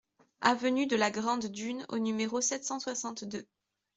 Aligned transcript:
Avenue 0.41 0.87
de 0.87 0.95
la 0.95 1.11
Grande 1.11 1.45
Dune 1.45 1.85
au 1.89 1.99
numéro 1.99 2.41
sept 2.41 2.63
cent 2.65 2.79
soixante-deux 2.79 3.45